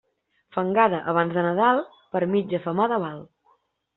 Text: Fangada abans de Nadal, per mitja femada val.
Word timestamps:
Fangada 0.55 1.01
abans 1.11 1.35
de 1.35 1.43
Nadal, 1.47 1.83
per 2.15 2.23
mitja 2.31 2.63
femada 2.65 3.01
val. 3.07 3.21